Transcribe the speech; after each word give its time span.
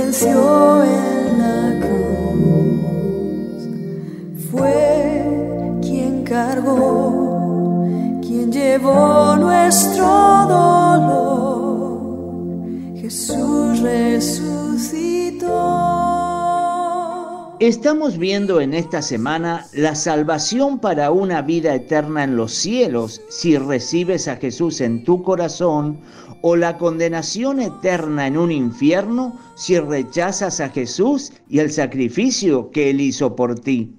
venció 0.00 0.82
en 0.84 1.38
la 1.38 1.64
cruz. 1.84 3.60
Fue 4.50 5.78
quien 5.82 6.24
cargó, 6.24 7.86
quien 8.22 8.50
llevó 8.50 9.36
nuestro 9.36 10.06
dolor. 10.56 12.00
Jesús 12.96 13.80
resucitó. 13.80 15.50
Estamos 17.60 18.16
viendo 18.16 18.62
en 18.62 18.72
esta 18.72 19.02
semana 19.02 19.66
la 19.74 19.94
salvación 19.94 20.78
para 20.78 21.10
una 21.10 21.42
vida 21.42 21.74
eterna 21.74 22.24
en 22.24 22.34
los 22.34 22.54
cielos 22.54 23.20
si 23.28 23.58
recibes 23.58 24.28
a 24.28 24.36
Jesús 24.36 24.80
en 24.80 25.04
tu 25.04 25.22
corazón 25.22 26.00
o 26.40 26.56
la 26.56 26.78
condenación 26.78 27.60
eterna 27.60 28.26
en 28.26 28.38
un 28.38 28.50
infierno 28.50 29.38
si 29.56 29.78
rechazas 29.78 30.58
a 30.60 30.70
Jesús 30.70 31.34
y 31.50 31.58
el 31.58 31.70
sacrificio 31.70 32.70
que 32.70 32.88
Él 32.88 33.02
hizo 33.02 33.36
por 33.36 33.60
ti. 33.60 33.94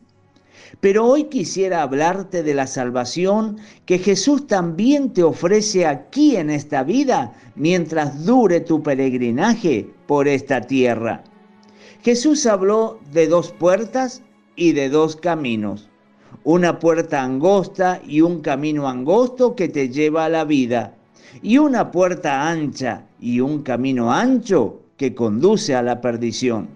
Pero 0.80 1.06
hoy 1.06 1.26
quisiera 1.26 1.84
hablarte 1.84 2.42
de 2.42 2.56
la 2.56 2.66
salvación 2.66 3.58
que 3.86 4.00
Jesús 4.00 4.48
también 4.48 5.14
te 5.14 5.22
ofrece 5.22 5.86
aquí 5.86 6.36
en 6.36 6.50
esta 6.50 6.82
vida 6.82 7.34
mientras 7.54 8.26
dure 8.26 8.62
tu 8.62 8.82
peregrinaje 8.82 9.88
por 10.08 10.28
esta 10.28 10.62
tierra. 10.62 11.24
Jesús 12.04 12.48
habló 12.48 13.00
de 13.12 13.28
dos 13.28 13.52
puertas 13.52 14.24
y 14.56 14.72
de 14.72 14.90
dos 14.90 15.16
caminos. 15.16 15.88
Una 16.44 16.80
puerta 16.80 17.22
angosta 17.22 18.02
y 18.08 18.22
un 18.22 18.42
camino 18.42 18.90
angosto 18.90 19.56
que 19.56 19.70
te 19.70 19.90
lleva 19.90 20.26
a 20.26 20.30
la 20.30 20.44
vida. 20.44 20.96
Y 21.44 21.60
una 21.60 21.92
puerta 21.92 22.50
ancha 22.50 23.06
y 23.20 23.40
un 23.40 23.62
camino 23.62 24.12
ancho 24.12 24.82
que 24.98 25.14
conduce 25.14 25.76
a 25.76 25.84
la 25.84 26.02
perdición. 26.02 26.70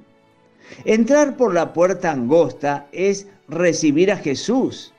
Entrar 0.83 1.35
por 1.37 1.55
la 1.55 1.73
puerta 1.73 2.11
angosta 2.11 2.87
es 2.91 3.27
recibir 3.47 4.11
a 4.11 4.17
Jesús, 4.17 4.93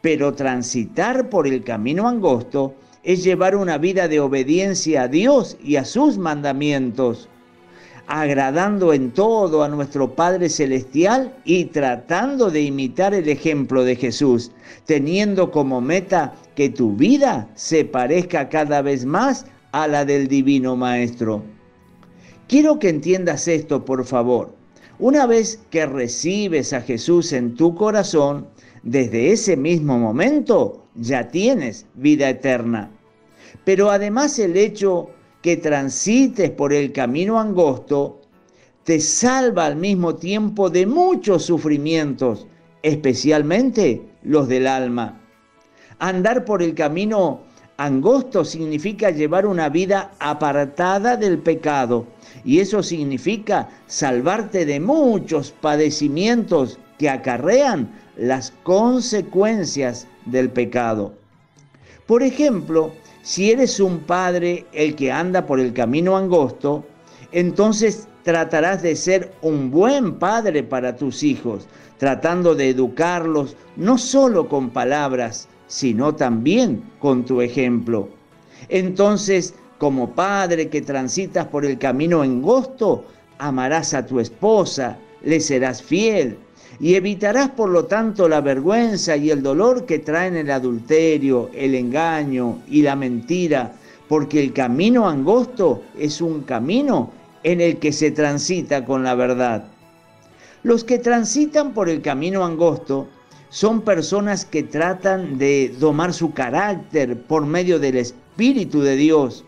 pero 0.00 0.32
transitar 0.32 1.28
por 1.28 1.46
el 1.46 1.62
camino 1.62 2.08
angosto 2.08 2.74
es 3.02 3.22
llevar 3.22 3.54
una 3.54 3.76
vida 3.76 4.08
de 4.08 4.20
obediencia 4.20 5.02
a 5.02 5.08
Dios 5.08 5.58
y 5.62 5.76
a 5.76 5.84
sus 5.84 6.16
mandamientos 6.16 7.28
agradando 8.06 8.92
en 8.92 9.10
todo 9.10 9.62
a 9.62 9.68
nuestro 9.68 10.14
Padre 10.14 10.48
Celestial 10.48 11.34
y 11.44 11.66
tratando 11.66 12.50
de 12.50 12.62
imitar 12.62 13.14
el 13.14 13.28
ejemplo 13.28 13.84
de 13.84 13.96
Jesús, 13.96 14.52
teniendo 14.84 15.50
como 15.50 15.80
meta 15.80 16.34
que 16.54 16.68
tu 16.68 16.94
vida 16.94 17.48
se 17.54 17.84
parezca 17.84 18.48
cada 18.48 18.82
vez 18.82 19.04
más 19.04 19.46
a 19.72 19.88
la 19.88 20.04
del 20.04 20.28
Divino 20.28 20.76
Maestro. 20.76 21.42
Quiero 22.48 22.78
que 22.78 22.88
entiendas 22.88 23.48
esto, 23.48 23.84
por 23.84 24.04
favor. 24.04 24.54
Una 24.98 25.26
vez 25.26 25.60
que 25.70 25.84
recibes 25.84 26.72
a 26.72 26.80
Jesús 26.80 27.32
en 27.32 27.54
tu 27.54 27.74
corazón, 27.74 28.46
desde 28.82 29.32
ese 29.32 29.56
mismo 29.56 29.98
momento 29.98 30.86
ya 30.94 31.28
tienes 31.28 31.86
vida 31.94 32.30
eterna. 32.30 32.90
Pero 33.64 33.90
además 33.90 34.38
el 34.38 34.56
hecho 34.56 35.10
que 35.46 35.56
transites 35.56 36.50
por 36.50 36.72
el 36.72 36.90
camino 36.90 37.38
angosto 37.38 38.20
te 38.82 38.98
salva 38.98 39.66
al 39.66 39.76
mismo 39.76 40.16
tiempo 40.16 40.70
de 40.70 40.86
muchos 40.86 41.44
sufrimientos, 41.44 42.48
especialmente 42.82 44.02
los 44.24 44.48
del 44.48 44.66
alma. 44.66 45.20
Andar 46.00 46.44
por 46.44 46.64
el 46.64 46.74
camino 46.74 47.42
angosto 47.76 48.44
significa 48.44 49.12
llevar 49.12 49.46
una 49.46 49.68
vida 49.68 50.10
apartada 50.18 51.16
del 51.16 51.38
pecado 51.38 52.08
y 52.44 52.58
eso 52.58 52.82
significa 52.82 53.68
salvarte 53.86 54.66
de 54.66 54.80
muchos 54.80 55.52
padecimientos 55.52 56.80
que 56.98 57.08
acarrean 57.08 57.88
las 58.16 58.52
consecuencias 58.64 60.08
del 60.24 60.50
pecado. 60.50 61.14
Por 62.04 62.24
ejemplo, 62.24 62.90
si 63.26 63.50
eres 63.50 63.80
un 63.80 63.98
padre 63.98 64.66
el 64.72 64.94
que 64.94 65.10
anda 65.10 65.46
por 65.46 65.58
el 65.58 65.72
camino 65.72 66.16
angosto, 66.16 66.84
entonces 67.32 68.06
tratarás 68.22 68.82
de 68.82 68.94
ser 68.94 69.32
un 69.42 69.68
buen 69.68 70.14
padre 70.20 70.62
para 70.62 70.94
tus 70.94 71.24
hijos, 71.24 71.66
tratando 71.98 72.54
de 72.54 72.70
educarlos 72.70 73.56
no 73.74 73.98
solo 73.98 74.48
con 74.48 74.70
palabras, 74.70 75.48
sino 75.66 76.14
también 76.14 76.84
con 77.00 77.24
tu 77.24 77.40
ejemplo. 77.40 78.08
Entonces, 78.68 79.54
como 79.78 80.14
padre 80.14 80.68
que 80.68 80.80
transitas 80.80 81.48
por 81.48 81.64
el 81.64 81.78
camino 81.78 82.22
angosto, 82.22 83.06
amarás 83.38 83.92
a 83.92 84.06
tu 84.06 84.20
esposa, 84.20 84.98
le 85.24 85.40
serás 85.40 85.82
fiel, 85.82 86.38
y 86.78 86.94
evitarás 86.94 87.50
por 87.50 87.70
lo 87.70 87.86
tanto 87.86 88.28
la 88.28 88.40
vergüenza 88.40 89.16
y 89.16 89.30
el 89.30 89.42
dolor 89.42 89.86
que 89.86 89.98
traen 89.98 90.36
el 90.36 90.50
adulterio, 90.50 91.50
el 91.54 91.74
engaño 91.74 92.58
y 92.68 92.82
la 92.82 92.96
mentira, 92.96 93.72
porque 94.08 94.42
el 94.42 94.52
camino 94.52 95.08
angosto 95.08 95.82
es 95.98 96.20
un 96.20 96.42
camino 96.42 97.10
en 97.42 97.60
el 97.60 97.78
que 97.78 97.92
se 97.92 98.10
transita 98.10 98.84
con 98.84 99.02
la 99.02 99.14
verdad. 99.14 99.64
Los 100.62 100.84
que 100.84 100.98
transitan 100.98 101.72
por 101.72 101.88
el 101.88 102.02
camino 102.02 102.44
angosto 102.44 103.08
son 103.48 103.82
personas 103.82 104.44
que 104.44 104.64
tratan 104.64 105.38
de 105.38 105.74
domar 105.78 106.12
su 106.12 106.32
carácter 106.32 107.16
por 107.22 107.46
medio 107.46 107.78
del 107.78 107.96
Espíritu 107.96 108.82
de 108.82 108.96
Dios, 108.96 109.44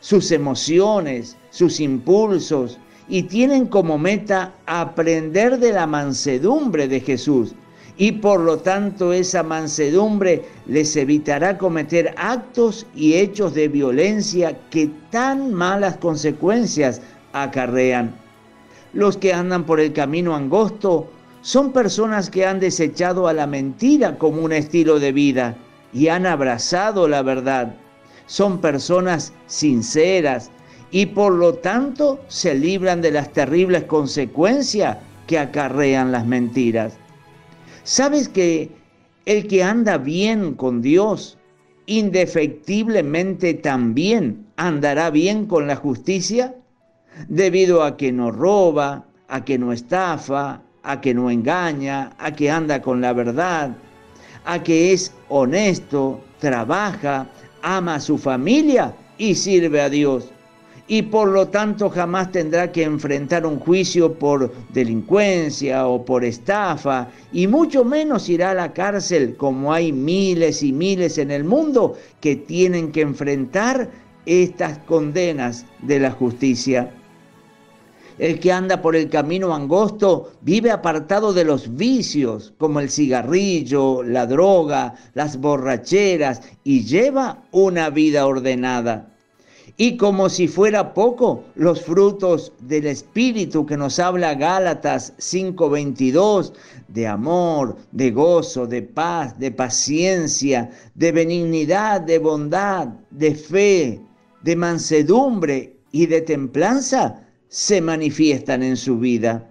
sus 0.00 0.30
emociones, 0.30 1.36
sus 1.50 1.80
impulsos, 1.80 2.78
y 3.08 3.22
tienen 3.22 3.66
como 3.66 3.98
meta 3.98 4.52
aprender 4.66 5.58
de 5.58 5.72
la 5.72 5.86
mansedumbre 5.86 6.88
de 6.88 7.00
Jesús. 7.00 7.54
Y 7.96 8.12
por 8.12 8.40
lo 8.40 8.58
tanto 8.58 9.12
esa 9.12 9.42
mansedumbre 9.42 10.44
les 10.66 10.94
evitará 10.94 11.58
cometer 11.58 12.14
actos 12.16 12.86
y 12.94 13.14
hechos 13.14 13.54
de 13.54 13.68
violencia 13.68 14.56
que 14.70 14.88
tan 15.10 15.52
malas 15.52 15.96
consecuencias 15.96 17.00
acarrean. 17.32 18.14
Los 18.92 19.16
que 19.16 19.32
andan 19.32 19.64
por 19.64 19.80
el 19.80 19.92
camino 19.92 20.36
angosto 20.36 21.10
son 21.40 21.72
personas 21.72 22.30
que 22.30 22.46
han 22.46 22.60
desechado 22.60 23.26
a 23.26 23.32
la 23.32 23.46
mentira 23.46 24.16
como 24.18 24.42
un 24.42 24.52
estilo 24.52 24.98
de 25.00 25.12
vida 25.12 25.56
y 25.92 26.08
han 26.08 26.26
abrazado 26.26 27.08
la 27.08 27.22
verdad. 27.22 27.74
Son 28.26 28.60
personas 28.60 29.32
sinceras, 29.46 30.50
y 30.90 31.06
por 31.06 31.32
lo 31.32 31.54
tanto 31.54 32.20
se 32.28 32.54
libran 32.54 33.00
de 33.00 33.10
las 33.10 33.32
terribles 33.32 33.84
consecuencias 33.84 34.98
que 35.26 35.38
acarrean 35.38 36.12
las 36.12 36.26
mentiras. 36.26 36.94
¿Sabes 37.82 38.28
que 38.28 38.70
el 39.26 39.46
que 39.46 39.62
anda 39.62 39.98
bien 39.98 40.54
con 40.54 40.80
Dios, 40.80 41.36
indefectiblemente 41.86 43.54
también 43.54 44.46
andará 44.56 45.10
bien 45.10 45.46
con 45.46 45.66
la 45.66 45.76
justicia? 45.76 46.54
Debido 47.28 47.82
a 47.82 47.96
que 47.96 48.12
no 48.12 48.30
roba, 48.30 49.04
a 49.28 49.44
que 49.44 49.58
no 49.58 49.72
estafa, 49.72 50.62
a 50.82 51.00
que 51.00 51.12
no 51.12 51.30
engaña, 51.30 52.12
a 52.18 52.32
que 52.32 52.50
anda 52.50 52.80
con 52.80 53.00
la 53.00 53.12
verdad, 53.12 53.76
a 54.46 54.62
que 54.62 54.92
es 54.92 55.12
honesto, 55.28 56.20
trabaja, 56.38 57.26
ama 57.62 57.96
a 57.96 58.00
su 58.00 58.16
familia 58.16 58.94
y 59.18 59.34
sirve 59.34 59.80
a 59.80 59.90
Dios 59.90 60.30
y 60.88 61.02
por 61.02 61.28
lo 61.28 61.48
tanto 61.48 61.90
jamás 61.90 62.32
tendrá 62.32 62.72
que 62.72 62.82
enfrentar 62.82 63.44
un 63.44 63.60
juicio 63.60 64.14
por 64.14 64.50
delincuencia 64.72 65.86
o 65.86 66.02
por 66.02 66.24
estafa 66.24 67.08
y 67.30 67.46
mucho 67.46 67.84
menos 67.84 68.28
irá 68.30 68.52
a 68.52 68.54
la 68.54 68.72
cárcel 68.72 69.36
como 69.36 69.72
hay 69.72 69.92
miles 69.92 70.62
y 70.62 70.72
miles 70.72 71.18
en 71.18 71.30
el 71.30 71.44
mundo 71.44 71.94
que 72.20 72.36
tienen 72.36 72.90
que 72.90 73.02
enfrentar 73.02 73.90
estas 74.24 74.78
condenas 74.78 75.66
de 75.82 76.00
la 76.00 76.10
justicia. 76.10 76.90
El 78.18 78.40
que 78.40 78.50
anda 78.50 78.82
por 78.82 78.96
el 78.96 79.08
camino 79.08 79.54
angosto 79.54 80.32
vive 80.40 80.72
apartado 80.72 81.32
de 81.32 81.44
los 81.44 81.76
vicios 81.76 82.52
como 82.58 82.80
el 82.80 82.90
cigarrillo, 82.90 84.02
la 84.02 84.26
droga, 84.26 84.94
las 85.14 85.38
borracheras 85.38 86.42
y 86.64 86.84
lleva 86.84 87.44
una 87.52 87.90
vida 87.90 88.26
ordenada. 88.26 89.07
Y 89.80 89.96
como 89.96 90.28
si 90.28 90.48
fuera 90.48 90.92
poco, 90.92 91.44
los 91.54 91.82
frutos 91.82 92.52
del 92.58 92.88
Espíritu 92.88 93.64
que 93.64 93.76
nos 93.76 94.00
habla 94.00 94.34
Gálatas 94.34 95.14
5:22, 95.18 96.52
de 96.88 97.06
amor, 97.06 97.76
de 97.92 98.10
gozo, 98.10 98.66
de 98.66 98.82
paz, 98.82 99.38
de 99.38 99.52
paciencia, 99.52 100.68
de 100.96 101.12
benignidad, 101.12 102.00
de 102.00 102.18
bondad, 102.18 102.88
de 103.12 103.36
fe, 103.36 104.00
de 104.42 104.56
mansedumbre 104.56 105.76
y 105.92 106.06
de 106.06 106.22
templanza, 106.22 107.22
se 107.46 107.80
manifiestan 107.80 108.64
en 108.64 108.76
su 108.76 108.98
vida. 108.98 109.48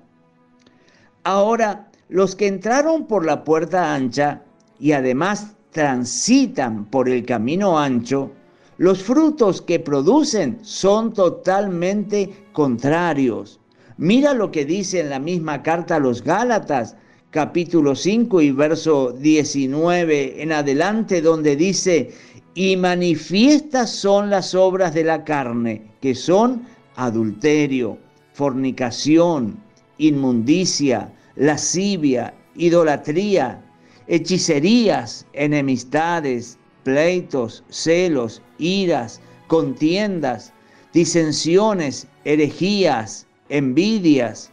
Ahora, 1.24 1.90
los 2.10 2.36
que 2.36 2.48
entraron 2.48 3.08
por 3.08 3.26
la 3.26 3.46
puerta 3.46 3.94
ancha 3.94 4.44
y 4.78 4.92
además 4.92 5.56
transitan 5.72 6.84
por 6.84 7.08
el 7.08 7.26
camino 7.26 7.80
ancho, 7.80 8.34
los 8.78 9.02
frutos 9.02 9.62
que 9.62 9.80
producen 9.80 10.60
son 10.62 11.14
totalmente 11.14 12.30
contrarios. 12.52 13.60
Mira 13.98 14.34
lo 14.34 14.52
que 14.52 14.66
dice 14.66 15.00
en 15.00 15.10
la 15.10 15.20
misma 15.20 15.64
carta 15.64 15.96
a 15.96 16.00
los 16.00 16.24
Gálatas, 16.24 16.96
capítulo 17.32 17.96
5 17.96 18.42
y 18.42 18.52
verso 18.52 19.12
19 19.12 20.42
en 20.42 20.52
adelante, 20.52 21.22
donde 21.22 21.56
dice, 21.56 22.12
y 22.54 22.76
manifiestas 22.78 23.92
son 23.92 24.30
las 24.30 24.54
obras 24.54 24.94
de 24.94 25.04
la 25.04 25.24
carne, 25.24 25.92
que 26.02 26.14
son 26.14 26.64
adulterio, 26.96 27.98
fornicación, 28.34 29.58
inmundicia, 29.98 31.12
lascivia, 31.36 32.34
idolatría, 32.56 33.64
hechicerías, 34.08 35.26
enemistades, 35.34 36.58
pleitos, 36.88 37.66
celos, 37.68 38.42
iras, 38.60 39.20
contiendas, 39.48 40.54
disensiones, 40.94 42.08
herejías, 42.24 43.28
envidias, 43.50 44.50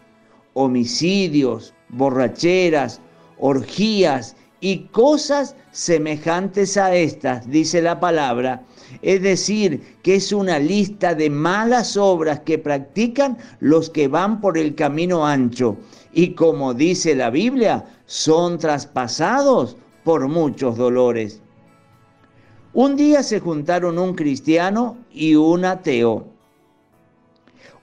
homicidios, 0.54 1.72
borracheras, 1.90 3.00
orgías 3.38 4.34
y 4.60 4.78
cosas 4.88 5.54
semejantes 5.70 6.76
a 6.76 6.92
estas, 6.96 7.48
dice 7.48 7.81
la 7.81 8.00
palabra. 8.00 8.64
Es 9.00 9.22
decir, 9.22 9.80
que 10.02 10.16
es 10.16 10.32
una 10.32 10.58
lista 10.58 11.14
de 11.14 11.30
malas 11.30 11.96
obras 11.96 12.40
que 12.40 12.58
practican 12.58 13.38
los 13.60 13.90
que 13.90 14.08
van 14.08 14.40
por 14.40 14.58
el 14.58 14.75
camino 14.75 15.25
ancho. 15.25 15.76
Y 16.12 16.30
como 16.30 16.75
dice 16.75 17.14
la 17.14 17.30
Biblia, 17.30 17.84
son 18.06 18.58
traspasados 18.58 19.76
por 20.02 20.26
muchos 20.26 20.76
dolores. 20.76 21.44
Un 22.75 22.97
día 22.97 23.23
se 23.23 23.38
juntaron 23.38 24.00
un 24.00 24.15
cristiano 24.15 24.99
y 25.12 25.37
un 25.37 25.65
ateo. 25.65 26.26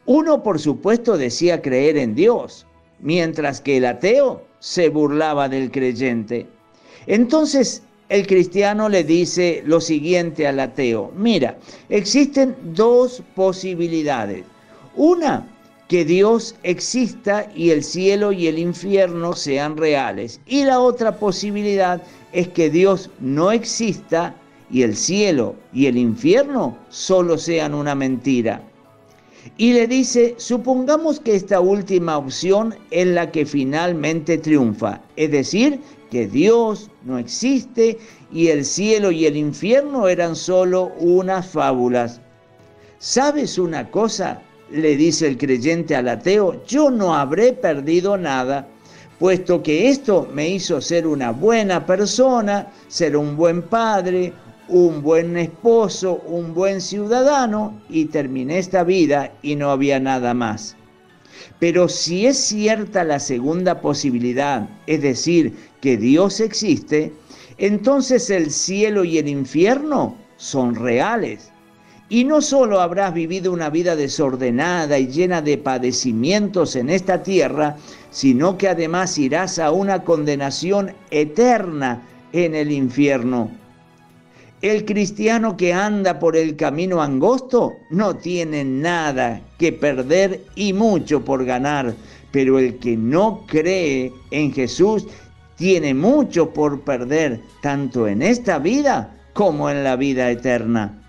Uno, 0.06 0.44
por 0.44 0.60
supuesto, 0.60 1.18
decía 1.18 1.62
creer 1.62 1.96
en 1.96 2.14
Dios, 2.14 2.68
mientras 3.00 3.62
que 3.62 3.78
el 3.78 3.86
ateo 3.86 4.44
se 4.60 4.90
burlaba 4.90 5.48
del 5.48 5.72
creyente. 5.72 6.46
Entonces 7.08 7.84
el 8.10 8.28
cristiano 8.28 8.90
le 8.90 9.06
dice 9.06 9.64
lo 9.66 9.80
siguiente 9.80 10.46
al 10.46 10.60
ateo, 10.60 11.14
mira, 11.16 11.58
existen 11.88 12.54
dos 12.74 13.24
posibilidades. 13.34 14.44
Una, 14.98 15.48
que 15.88 16.04
Dios 16.04 16.56
exista 16.64 17.50
y 17.56 17.70
el 17.70 17.86
cielo 17.86 18.34
y 18.34 18.48
el 18.48 18.60
infierno 18.60 19.34
sean 19.34 19.78
reales. 19.78 20.42
Y 20.46 20.66
la 20.66 20.82
otra 20.82 21.18
posibilidad 21.18 22.02
es 22.34 22.50
que 22.50 22.70
Dios 22.70 23.10
no 23.22 23.54
exista 23.54 24.36
y 24.72 24.84
el 24.84 24.96
cielo 24.96 25.56
y 25.74 25.88
el 25.88 25.98
infierno 25.98 26.78
solo 26.90 27.38
sean 27.38 27.74
una 27.74 27.96
mentira. 27.96 28.62
Y 29.58 29.74
le 29.74 29.88
dice, 29.88 30.36
supongamos 30.38 31.20
que 31.20 31.36
esta 31.36 31.60
última 31.60 32.18
opción 32.18 32.76
es 32.92 33.08
la 33.08 33.32
que 33.32 33.46
finalmente 33.46 34.38
triunfa, 34.38 35.02
es 35.16 35.32
decir, 35.32 35.80
que 36.12 36.28
Dios 36.28 36.90
no 37.04 37.18
existe 37.18 37.98
y 38.32 38.48
el 38.48 38.66
cielo 38.66 39.12
y 39.12 39.26
el 39.26 39.38
infierno 39.38 40.08
eran 40.08 40.36
solo 40.36 40.92
unas 41.00 41.48
fábulas. 41.48 42.22
¿Sabes 43.00 43.58
una 43.58 43.90
cosa? 43.90 44.42
le 44.72 44.96
dice 44.96 45.28
el 45.28 45.38
creyente 45.38 45.96
al 45.96 46.08
ateo, 46.08 46.64
yo 46.66 46.90
no 46.90 47.14
habré 47.14 47.54
perdido 47.54 48.18
nada, 48.18 48.68
puesto 49.20 49.62
que 49.62 49.90
esto 49.90 50.28
me 50.34 50.50
hizo 50.50 50.82
ser 50.82 51.06
una 51.06 51.32
buena 51.32 51.86
persona, 51.86 52.72
ser 52.88 53.18
un 53.18 53.36
buen 53.36 53.64
padre, 53.64 54.34
un 54.68 55.02
buen 55.02 55.38
esposo, 55.38 56.22
un 56.28 56.54
buen 56.54 56.82
ciudadano 56.82 57.82
y 57.90 58.06
terminé 58.06 58.58
esta 58.60 58.84
vida 58.84 59.34
y 59.42 59.56
no 59.56 59.72
había 59.72 60.00
nada 60.00 60.34
más. 60.34 60.76
Pero 61.60 61.88
si 61.90 62.26
es 62.26 62.38
cierta 62.38 63.04
la 63.04 63.20
segunda 63.20 63.82
posibilidad, 63.82 64.70
es 64.88 65.02
decir, 65.02 65.56
que 65.82 65.98
Dios 65.98 66.40
existe, 66.40 67.14
entonces 67.58 68.30
el 68.30 68.52
cielo 68.52 69.04
y 69.04 69.18
el 69.18 69.28
infierno 69.28 70.16
son 70.38 70.76
reales. 70.76 71.52
Y 72.10 72.26
no 72.26 72.42
solo 72.42 72.82
habrás 72.82 73.14
vivido 73.14 73.54
una 73.54 73.70
vida 73.70 73.96
desordenada 73.96 75.00
y 75.00 75.08
llena 75.08 75.42
de 75.42 75.58
padecimientos 75.58 76.76
en 76.76 76.90
esta 76.90 77.24
tierra, 77.24 77.78
sino 78.10 78.58
que 78.58 78.68
además 78.68 79.18
irás 79.18 79.60
a 79.60 79.72
una 79.72 80.04
condenación 80.04 80.94
eterna 81.10 82.02
en 82.34 82.56
el 82.56 82.72
infierno. 82.72 83.61
El 84.62 84.86
cristiano 84.86 85.58
que 85.58 85.74
anda 85.74 86.20
por 86.20 86.38
el 86.38 86.56
camino 86.56 87.02
angosto 87.02 87.78
no 87.90 88.16
tiene 88.16 88.64
nada 88.64 89.42
que 89.58 89.74
perder 89.74 90.42
y 90.54 90.72
mucho 90.72 91.26
por 91.26 91.46
ganar, 91.46 91.96
pero 92.32 92.60
el 92.60 92.78
que 92.78 92.96
no 92.96 93.44
cree 93.48 94.14
en 94.30 94.54
Jesús 94.54 95.08
tiene 95.56 95.96
mucho 95.96 96.52
por 96.54 96.82
perder, 96.82 97.40
tanto 97.64 98.08
en 98.08 98.22
esta 98.22 98.60
vida 98.60 99.18
como 99.34 99.68
en 99.68 99.84
la 99.84 99.96
vida 99.96 100.30
eterna. 100.30 101.02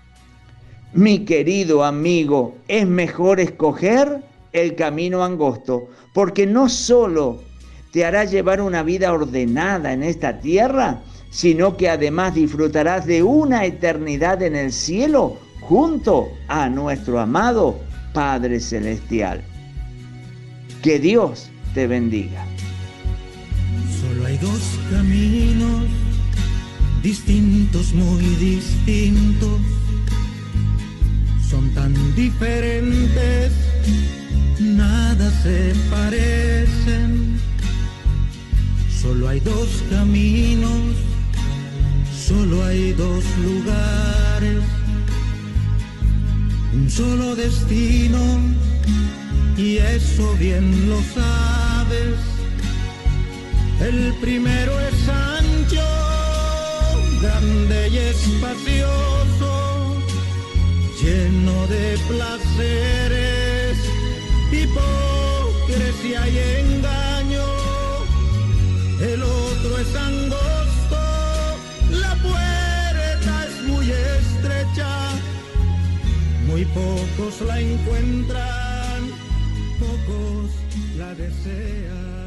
Mi 0.93 1.19
querido 1.19 1.83
amigo, 1.83 2.55
es 2.67 2.87
mejor 2.87 3.39
escoger 3.39 4.23
el 4.51 4.73
camino 4.73 5.23
angosto, 5.23 5.89
porque 6.15 6.47
no 6.47 6.69
solo 6.69 7.43
te 7.91 8.03
hará 8.03 8.25
llevar 8.25 8.61
una 8.61 8.81
vida 8.81 9.13
ordenada 9.13 9.93
en 9.93 10.01
esta 10.01 10.39
tierra, 10.39 11.03
sino 11.33 11.75
que 11.75 11.89
además 11.89 12.35
disfrutarás 12.35 13.07
de 13.07 13.23
una 13.23 13.65
eternidad 13.65 14.43
en 14.43 14.55
el 14.55 14.71
cielo 14.71 15.39
junto 15.61 16.31
a 16.47 16.69
nuestro 16.69 17.19
amado 17.19 17.79
Padre 18.13 18.59
Celestial. 18.59 19.43
Que 20.83 20.99
Dios 20.99 21.49
te 21.73 21.87
bendiga. 21.87 22.45
Solo 23.99 24.27
hay 24.27 24.37
dos 24.37 24.61
caminos, 24.91 25.85
distintos, 27.01 27.93
muy 27.93 28.23
distintos. 28.35 29.59
Son 31.49 31.67
tan 31.73 31.95
diferentes, 32.15 33.51
nada 34.59 35.31
se 35.41 35.73
parecen. 35.89 37.39
Solo 39.01 39.29
hay 39.29 39.39
dos 39.39 39.83
caminos 39.89 41.12
Solo 42.33 42.65
hay 42.65 42.93
dos 42.93 43.23
lugares, 43.43 44.63
un 46.73 46.89
solo 46.89 47.35
destino, 47.35 48.19
y 49.55 49.77
eso 49.77 50.33
bien 50.39 50.89
lo 50.89 50.99
sabes. 51.13 52.17
El 53.79 54.15
primero 54.19 54.73
es 54.79 55.07
ancho, 55.07 55.89
grande 57.21 57.89
y 57.89 57.97
espacioso, 57.97 59.95
lleno 61.03 61.67
de 61.67 61.99
placeres, 62.09 63.77
hipocresía 64.51 66.27
y 66.29 66.39
engaño. 66.39 67.02
Pocos 77.17 77.41
la 77.41 77.59
encuentran, 77.59 79.11
pocos 79.79 80.51
la 80.97 81.13
desean. 81.15 82.22